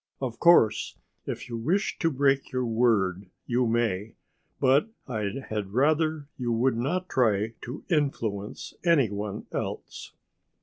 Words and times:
Of 0.19 0.39
course 0.39 0.97
if 1.27 1.47
you 1.47 1.55
wish 1.55 1.99
to 1.99 2.09
break 2.09 2.51
your 2.51 2.65
word 2.65 3.29
you 3.45 3.67
may, 3.67 4.15
but 4.59 4.87
I 5.07 5.31
had 5.49 5.73
rather 5.73 6.27
you 6.39 6.51
would 6.51 6.75
not 6.75 7.07
try 7.07 7.53
to 7.61 7.83
influence 7.87 8.73
any 8.83 9.11
one 9.11 9.45
else." 9.51 10.13